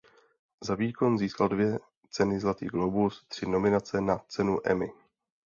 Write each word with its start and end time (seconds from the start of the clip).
Za 0.63 0.75
výkon 0.75 1.17
získal 1.17 1.47
dvě 1.47 1.79
ceny 2.09 2.39
Zlatý 2.39 2.65
glóbus 2.65 3.25
tři 3.27 3.45
nominace 3.45 4.01
na 4.01 4.17
cenu 4.17 4.59
Emmy. 4.65 4.91